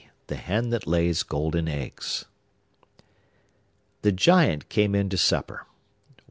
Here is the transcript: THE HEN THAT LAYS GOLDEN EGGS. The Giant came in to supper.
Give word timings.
THE 0.25 0.35
HEN 0.35 0.69
THAT 0.71 0.87
LAYS 0.87 1.21
GOLDEN 1.21 1.67
EGGS. 1.67 2.25
The 4.01 4.11
Giant 4.11 4.67
came 4.67 4.95
in 4.95 5.09
to 5.09 5.17
supper. 5.19 5.67